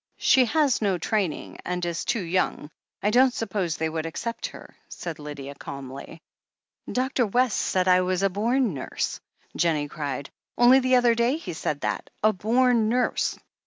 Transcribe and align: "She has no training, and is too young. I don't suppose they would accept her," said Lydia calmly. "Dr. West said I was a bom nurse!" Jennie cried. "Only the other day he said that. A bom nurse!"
"She 0.17 0.45
has 0.45 0.81
no 0.81 0.97
training, 0.97 1.59
and 1.63 1.85
is 1.85 2.05
too 2.05 2.23
young. 2.23 2.71
I 3.03 3.11
don't 3.11 3.35
suppose 3.35 3.77
they 3.77 3.87
would 3.87 4.07
accept 4.07 4.47
her," 4.47 4.75
said 4.89 5.19
Lydia 5.19 5.53
calmly. 5.53 6.23
"Dr. 6.91 7.27
West 7.27 7.59
said 7.61 7.87
I 7.87 8.01
was 8.01 8.23
a 8.23 8.29
bom 8.31 8.73
nurse!" 8.73 9.19
Jennie 9.55 9.87
cried. 9.87 10.31
"Only 10.57 10.79
the 10.79 10.95
other 10.95 11.13
day 11.13 11.37
he 11.37 11.53
said 11.53 11.81
that. 11.81 12.09
A 12.23 12.33
bom 12.33 12.89
nurse!" 12.89 13.37